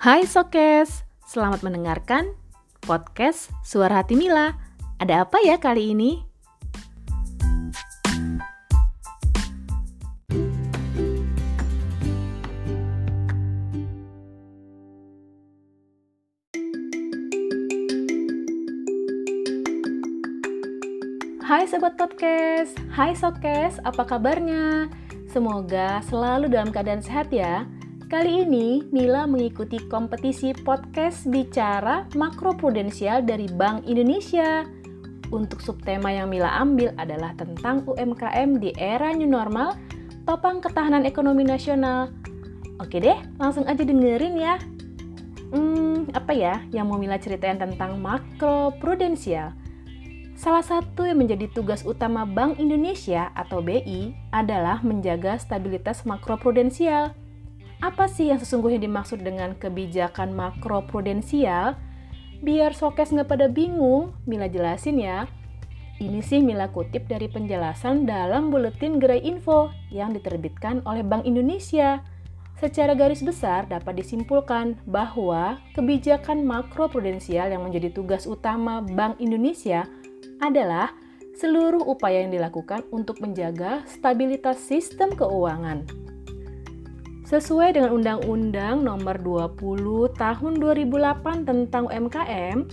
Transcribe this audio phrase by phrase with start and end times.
[0.00, 2.32] Hai Sokes, selamat mendengarkan
[2.80, 4.56] podcast Suara Hati Mila.
[4.96, 6.24] Ada apa ya kali ini?
[21.44, 24.88] Hai Sobat Podcast, Hai Sokes, apa kabarnya?
[25.28, 27.68] Semoga selalu dalam keadaan sehat ya.
[28.10, 34.66] Kali ini Mila mengikuti kompetisi podcast bicara makroprudensial dari Bank Indonesia.
[35.30, 39.78] Untuk subtema yang Mila ambil adalah tentang UMKM di era new normal,
[40.26, 42.10] topang ketahanan ekonomi nasional.
[42.82, 44.58] Oke deh, langsung aja dengerin ya.
[45.54, 49.54] Hmm, apa ya yang mau Mila ceritain tentang makroprudensial?
[50.34, 57.14] Salah satu yang menjadi tugas utama Bank Indonesia atau BI adalah menjaga stabilitas makroprudensial.
[57.80, 61.80] Apa sih yang sesungguhnya dimaksud dengan kebijakan makroprudensial?
[62.44, 65.24] Biar sokes nggak pada bingung, Mila jelasin ya.
[66.00, 72.04] Ini sih Mila kutip dari penjelasan dalam Buletin Gerai Info yang diterbitkan oleh Bank Indonesia.
[72.60, 79.88] Secara garis besar dapat disimpulkan bahwa kebijakan makroprudensial yang menjadi tugas utama Bank Indonesia
[80.44, 80.92] adalah
[81.40, 85.88] seluruh upaya yang dilakukan untuk menjaga stabilitas sistem keuangan.
[87.30, 92.66] Sesuai dengan Undang-Undang Nomor 20 Tahun 2008 tentang UMKM,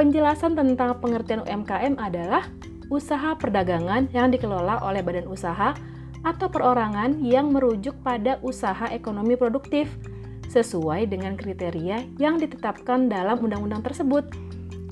[0.00, 2.48] penjelasan tentang pengertian UMKM adalah
[2.88, 5.76] usaha perdagangan yang dikelola oleh badan usaha
[6.24, 9.92] atau perorangan yang merujuk pada usaha ekonomi produktif
[10.48, 14.24] sesuai dengan kriteria yang ditetapkan dalam undang-undang tersebut.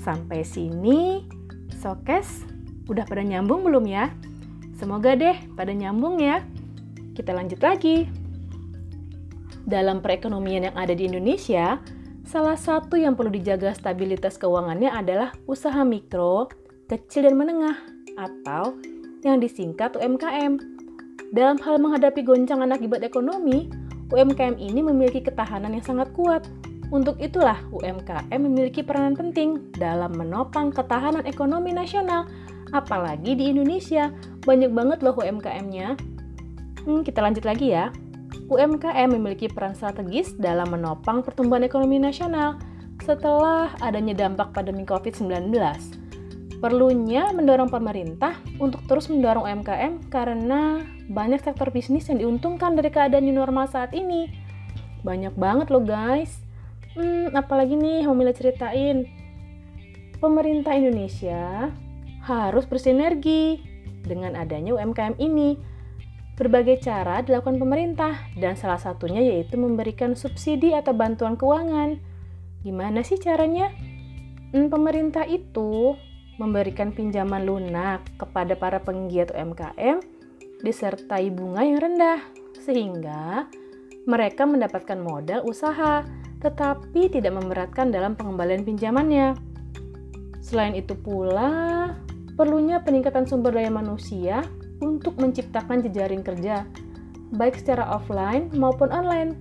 [0.00, 1.28] Sampai sini,
[1.84, 2.48] Sokes,
[2.88, 4.08] udah pada nyambung belum ya?
[4.72, 6.40] Semoga deh pada nyambung ya.
[7.12, 8.15] Kita lanjut lagi.
[9.66, 11.82] Dalam perekonomian yang ada di Indonesia,
[12.22, 16.46] salah satu yang perlu dijaga stabilitas keuangannya adalah usaha mikro,
[16.86, 17.74] kecil dan menengah
[18.14, 18.78] atau
[19.26, 20.62] yang disingkat UMKM.
[21.34, 23.66] Dalam hal menghadapi goncangan akibat ekonomi,
[24.14, 26.46] UMKM ini memiliki ketahanan yang sangat kuat.
[26.94, 32.30] Untuk itulah UMKM memiliki peranan penting dalam menopang ketahanan ekonomi nasional.
[32.70, 34.14] Apalagi di Indonesia,
[34.46, 35.98] banyak banget loh UMKM-nya.
[36.86, 37.90] Hmm, kita lanjut lagi ya.
[38.46, 42.62] UMKM memiliki peran strategis dalam menopang pertumbuhan ekonomi nasional
[43.02, 45.50] setelah adanya dampak pandemi COVID-19.
[46.62, 50.80] Perlunya mendorong pemerintah untuk terus mendorong UMKM karena
[51.10, 54.30] banyak sektor bisnis yang diuntungkan dari keadaan new normal saat ini.
[55.02, 56.40] Banyak banget loh guys.
[56.96, 59.04] Hmm, apalagi nih mau ceritain.
[60.16, 61.68] Pemerintah Indonesia
[62.24, 63.60] harus bersinergi
[64.06, 65.75] dengan adanya UMKM ini.
[66.36, 71.96] Berbagai cara dilakukan pemerintah dan salah satunya yaitu memberikan subsidi atau bantuan keuangan.
[72.60, 73.72] Gimana sih caranya?
[74.52, 75.96] Hmm, pemerintah itu
[76.36, 80.04] memberikan pinjaman lunak kepada para penggiat UMKM
[80.60, 82.20] disertai bunga yang rendah
[82.60, 83.48] sehingga
[84.04, 86.04] mereka mendapatkan modal usaha
[86.44, 89.40] tetapi tidak memberatkan dalam pengembalian pinjamannya.
[90.44, 91.96] Selain itu pula,
[92.36, 94.44] perlunya peningkatan sumber daya manusia
[94.80, 96.68] untuk menciptakan jejaring kerja,
[97.34, 99.36] baik secara offline maupun online,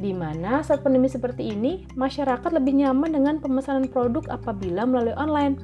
[0.00, 5.60] di mana saat pandemi seperti ini, masyarakat lebih nyaman dengan pemesanan produk apabila melalui online,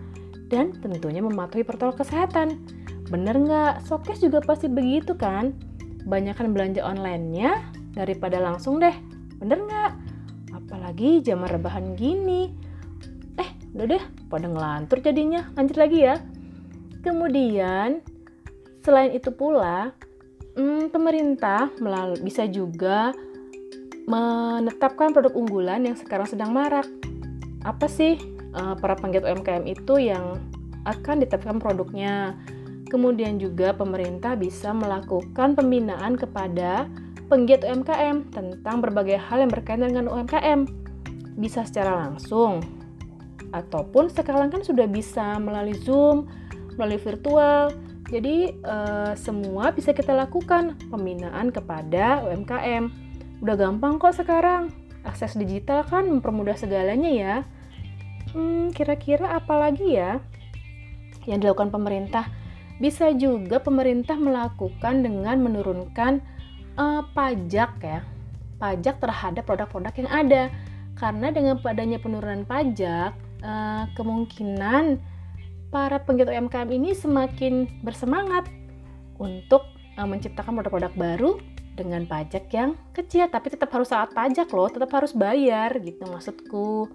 [0.48, 2.60] dan tentunya mematuhi protokol kesehatan.
[3.08, 3.88] Bener nggak?
[3.88, 5.56] Sokes juga pasti begitu kan?
[6.04, 8.92] Banyakkan belanja online-nya daripada langsung deh.
[9.40, 9.92] Bener nggak?
[10.52, 12.52] Apalagi zaman rebahan gini.
[13.40, 15.48] Eh, udah deh, pada ngelantur jadinya.
[15.56, 16.20] Lanjut lagi ya.
[17.00, 18.04] Kemudian,
[18.82, 19.92] selain itu pula,
[20.58, 23.14] hmm, pemerintah melalui bisa juga
[24.08, 26.88] menetapkan produk unggulan yang sekarang sedang marak.
[27.62, 28.16] Apa sih
[28.56, 30.40] uh, para penggiat UMKM itu yang
[30.88, 32.34] akan ditetapkan produknya?
[32.88, 36.88] Kemudian juga pemerintah bisa melakukan pembinaan kepada
[37.28, 40.64] penggiat UMKM tentang berbagai hal yang berkaitan dengan UMKM.
[41.36, 42.64] Bisa secara langsung,
[43.52, 46.28] ataupun sekarang kan sudah bisa melalui Zoom,
[46.76, 47.72] melalui virtual.
[48.08, 52.88] Jadi eh, semua bisa kita lakukan pembinaan kepada UMKM.
[53.44, 54.72] Udah gampang kok sekarang.
[55.04, 57.34] Akses digital kan mempermudah segalanya ya.
[58.32, 60.20] Hmm, kira-kira apa lagi ya
[61.24, 62.28] yang dilakukan pemerintah?
[62.80, 66.20] Bisa juga pemerintah melakukan dengan menurunkan
[66.78, 68.00] uh, pajak ya
[68.58, 70.42] pajak terhadap produk-produk yang ada
[70.98, 74.98] karena dengan adanya penurunan pajak uh, kemungkinan
[75.68, 78.48] para penggiat UMKM ini semakin bersemangat
[79.20, 79.68] untuk
[80.00, 81.30] uh, menciptakan produk-produk baru
[81.76, 83.28] dengan pajak yang kecil.
[83.28, 86.88] Tapi tetap harus saat pajak loh tetap harus bayar gitu maksudku.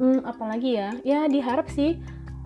[0.00, 0.90] Hmm, apalagi ya?
[1.04, 2.00] Ya diharap sih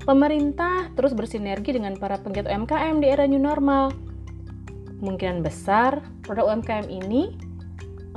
[0.04, 3.94] pemerintah terus bersinergi dengan para penggiat UMKM di era new normal.
[4.98, 7.36] Kemungkinan besar produk UMKM ini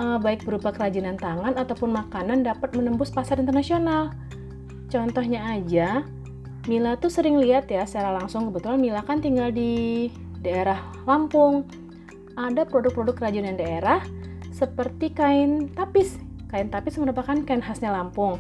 [0.02, 4.10] uh, baik berupa kerajinan tangan ataupun makanan dapat menembus pasar internasional.
[4.88, 6.08] Contohnya aja
[6.68, 10.12] Mila tuh sering lihat ya secara langsung kebetulan Mila kan tinggal di
[10.44, 11.64] daerah Lampung
[12.36, 14.04] ada produk-produk kerajinan daerah
[14.52, 16.20] seperti kain tapis.
[16.52, 18.36] Kain tapis merupakan kain khasnya Lampung.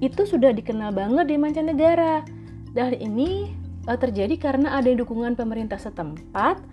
[0.00, 2.24] Itu sudah dikenal banget di mancanegara.
[2.72, 3.52] Dan ini
[3.84, 6.64] uh, terjadi karena ada dukungan pemerintah setempat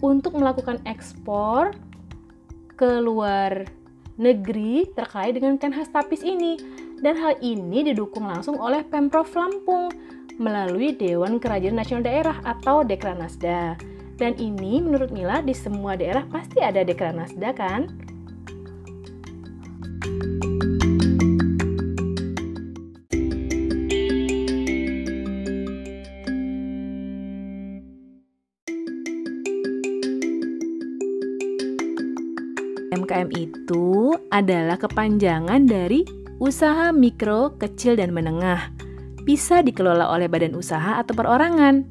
[0.00, 1.76] untuk melakukan ekspor
[2.80, 3.68] ke luar
[4.16, 6.56] negeri terkait dengan kain khas tapis ini.
[7.02, 9.90] Dan hal ini didukung langsung oleh Pemprov Lampung
[10.36, 13.76] melalui Dewan Kerajinan Nasional Daerah atau Dekranasda.
[14.20, 17.90] Dan ini menurut Mila di semua daerah pasti ada dekranasda kan?
[32.92, 36.06] MKM itu adalah kepanjangan dari
[36.38, 38.81] usaha mikro, kecil, dan menengah.
[39.22, 41.86] Bisa dikelola oleh badan usaha atau perorangan.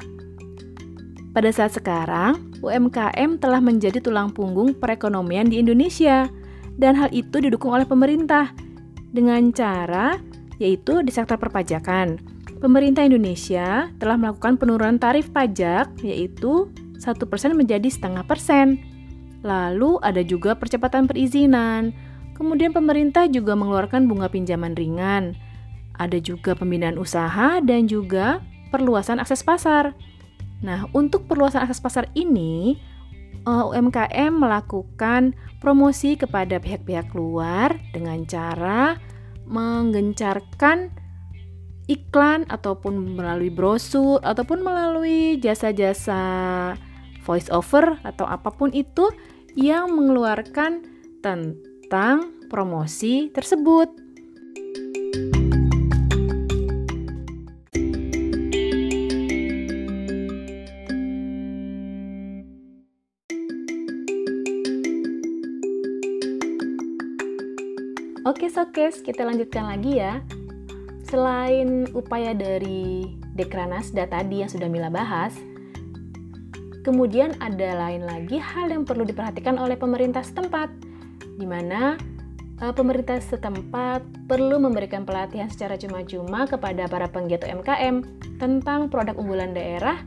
[1.32, 6.28] Pada saat sekarang, UMKM telah menjadi tulang punggung perekonomian di Indonesia,
[6.76, 8.52] dan hal itu didukung oleh pemerintah
[9.12, 10.20] dengan cara
[10.62, 12.22] yaitu di sektor perpajakan.
[12.62, 16.70] Pemerintah Indonesia telah melakukan penurunan tarif pajak yaitu
[17.02, 17.18] 1%
[17.58, 18.78] menjadi setengah persen.
[19.42, 21.90] Lalu ada juga percepatan perizinan.
[22.38, 25.34] Kemudian pemerintah juga mengeluarkan bunga pinjaman ringan.
[25.98, 28.40] Ada juga pembinaan usaha dan juga
[28.72, 29.96] perluasan akses pasar.
[30.62, 32.78] Nah, untuk perluasan akses pasar ini,
[33.46, 38.98] eh, UMKM melakukan promosi kepada pihak-pihak luar dengan cara
[39.46, 40.94] menggencarkan
[41.92, 46.24] iklan ataupun melalui brosur ataupun melalui jasa-jasa
[47.28, 49.12] voice over atau apa pun itu
[49.60, 50.88] yang mengeluarkan
[51.20, 54.01] tentang promosi tersebut.
[68.32, 70.24] Oke Sokes, kita lanjutkan lagi ya.
[71.04, 75.36] Selain upaya dari Dekranasda tadi yang sudah Mila bahas,
[76.88, 80.72] kemudian ada lain lagi hal yang perlu diperhatikan oleh pemerintah setempat,
[81.36, 82.00] di mana
[82.64, 84.00] uh, pemerintah setempat
[84.32, 88.00] perlu memberikan pelatihan secara cuma-cuma kepada para penggiat UMKM
[88.40, 90.00] tentang produk unggulan daerah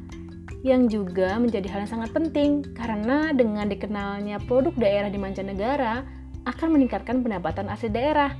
[0.64, 6.76] yang juga menjadi hal yang sangat penting karena dengan dikenalnya produk daerah di mancanegara, akan
[6.76, 8.32] meningkatkan pendapatan asli daerah.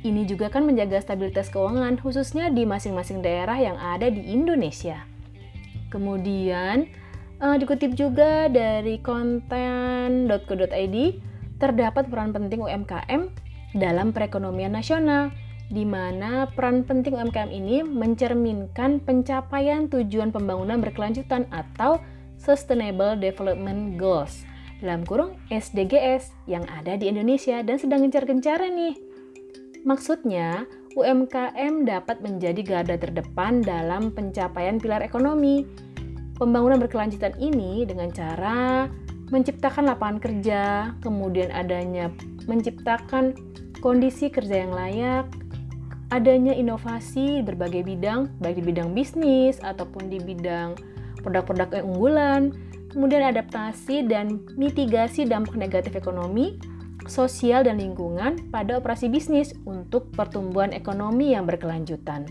[0.00, 5.04] Ini juga akan menjaga stabilitas keuangan khususnya di masing-masing daerah yang ada di Indonesia.
[5.92, 6.88] Kemudian
[7.42, 10.96] uh, dikutip juga dari konten.co.id
[11.60, 13.28] terdapat peran penting UMKM
[13.76, 15.28] dalam perekonomian nasional
[15.70, 22.02] di mana peran penting UMKM ini mencerminkan pencapaian tujuan pembangunan berkelanjutan atau
[22.40, 24.49] Sustainable Development Goals
[24.80, 28.94] dalam kurung SDGs yang ada di Indonesia dan sedang gencar-gencarnya nih.
[29.84, 35.64] Maksudnya, UMKM dapat menjadi garda terdepan dalam pencapaian pilar ekonomi.
[36.36, 38.88] Pembangunan berkelanjutan ini dengan cara
[39.30, 40.62] menciptakan lapangan kerja,
[41.00, 42.10] kemudian adanya
[42.50, 43.36] menciptakan
[43.78, 45.24] kondisi kerja yang layak,
[46.10, 50.74] adanya inovasi berbagai bidang, baik di bidang bisnis ataupun di bidang
[51.22, 52.50] produk-produk unggulan,
[52.90, 56.58] kemudian adaptasi dan mitigasi dampak negatif ekonomi,
[57.06, 62.28] sosial, dan lingkungan pada operasi bisnis untuk pertumbuhan ekonomi yang berkelanjutan.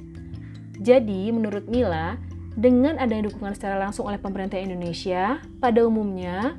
[0.80, 2.16] Jadi, menurut Mila,
[2.56, 6.56] dengan adanya dukungan secara langsung oleh pemerintah Indonesia pada umumnya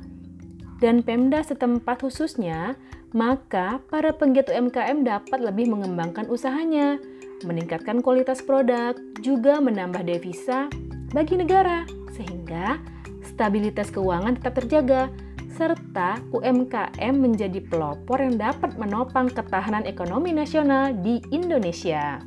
[0.81, 2.73] dan Pemda setempat khususnya,
[3.13, 6.97] maka para penggiat UMKM dapat lebih mengembangkan usahanya,
[7.45, 10.71] meningkatkan kualitas produk, juga menambah devisa
[11.13, 11.85] bagi negara,
[12.17, 12.81] sehingga
[13.25, 15.13] stabilitas keuangan tetap terjaga,
[15.55, 22.23] serta UMKM menjadi pelopor yang dapat menopang ketahanan ekonomi nasional di Indonesia.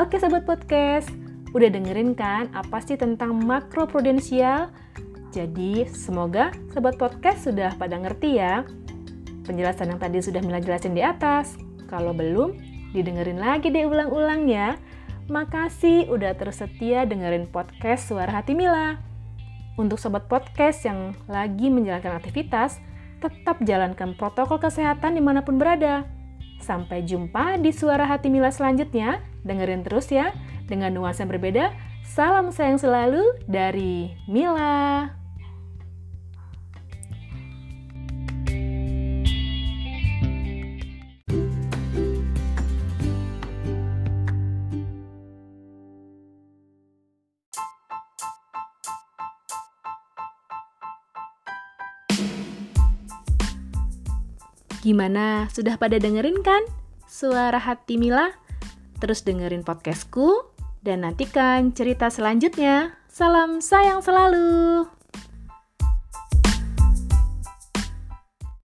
[0.00, 1.06] Oke Sobat Podcast,
[1.54, 4.74] udah dengerin kan apa sih tentang makro prudensial?
[5.30, 8.66] Jadi semoga Sobat Podcast sudah pada ngerti ya
[9.44, 11.54] penjelasan yang tadi sudah Mila jelasin di atas.
[11.86, 12.56] Kalau belum,
[12.96, 14.80] didengerin lagi deh ulang-ulang ya.
[15.28, 19.13] Makasih udah terus setia dengerin podcast Suara Hati Mila.
[19.74, 22.78] Untuk sobat podcast yang lagi menjalankan aktivitas,
[23.18, 26.06] tetap jalankan protokol kesehatan di mana pun berada.
[26.62, 29.18] Sampai jumpa di Suara Hati Mila selanjutnya.
[29.42, 30.30] Dengerin terus ya,
[30.70, 31.74] dengan nuansa yang berbeda.
[32.06, 35.23] Salam sayang selalu dari Mila.
[54.84, 55.48] Gimana?
[55.48, 56.60] Sudah pada dengerin kan?
[57.08, 58.36] Suara hati Mila?
[59.00, 60.52] Terus dengerin podcastku
[60.84, 62.92] dan nantikan cerita selanjutnya.
[63.08, 64.84] Salam sayang selalu.